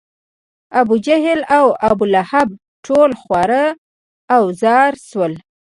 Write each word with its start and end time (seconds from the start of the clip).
ابوجهل 0.79 1.39
او 1.57 1.65
ابولهب 1.89 2.49
ټول 2.85 3.09
خوار 3.21 3.51
و 4.41 4.43
زار 4.61 4.93
شول. 5.07 5.33